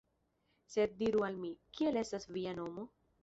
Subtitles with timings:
[0.75, 2.89] Sed diru al mi, kiel estas via nomo?